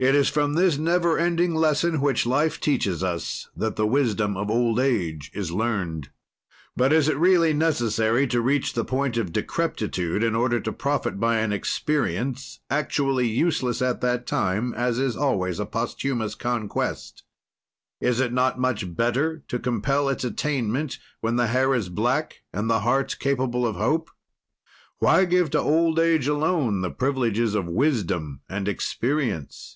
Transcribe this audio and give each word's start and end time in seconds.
It 0.00 0.14
is 0.14 0.28
from 0.28 0.54
this 0.54 0.78
never 0.78 1.18
ending 1.18 1.56
lesson 1.56 2.00
which 2.00 2.24
life 2.24 2.60
teaches 2.60 3.02
us 3.02 3.48
that 3.56 3.74
the 3.74 3.84
wisdom 3.84 4.36
of 4.36 4.48
old 4.48 4.78
age 4.78 5.28
is 5.34 5.50
learned. 5.50 6.10
But 6.76 6.92
is 6.92 7.08
it 7.08 7.16
really 7.18 7.52
necessary 7.52 8.24
to 8.28 8.40
reach 8.40 8.74
the 8.74 8.84
point 8.84 9.16
of 9.16 9.32
decrepitude, 9.32 10.22
in 10.22 10.36
order 10.36 10.60
to 10.60 10.72
profit 10.72 11.18
by 11.18 11.38
an 11.38 11.52
experience, 11.52 12.60
actually 12.70 13.26
useless 13.26 13.82
at 13.82 14.00
that 14.02 14.24
time, 14.24 14.72
as 14.74 15.00
is 15.00 15.16
always 15.16 15.58
a 15.58 15.66
posthumous 15.66 16.36
conquest. 16.36 17.24
"Is 18.00 18.20
it 18.20 18.32
not 18.32 18.56
much 18.56 18.94
better 18.94 19.42
to 19.48 19.58
compel 19.58 20.08
its 20.08 20.22
attainment 20.22 21.00
when 21.22 21.34
the 21.34 21.48
hair 21.48 21.74
is 21.74 21.88
black 21.88 22.42
and 22.52 22.70
the 22.70 22.82
heart 22.82 23.16
capable 23.18 23.66
of 23.66 23.74
hope? 23.74 24.10
"Why 25.00 25.24
give 25.24 25.50
to 25.50 25.58
old 25.60 25.98
age 25.98 26.28
alone 26.28 26.82
the 26.82 26.90
privileges 26.92 27.56
of 27.56 27.66
wisdom 27.68 28.42
and 28.48 28.68
experience? 28.68 29.74